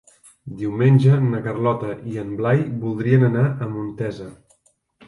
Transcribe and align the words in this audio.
Diumenge 0.61 1.19
na 1.27 1.43
Carlota 1.49 1.91
i 2.15 2.19
en 2.25 2.35
Blai 2.41 2.67
voldrien 2.87 3.31
anar 3.33 3.49
a 3.53 3.71
Montesa. 3.79 4.33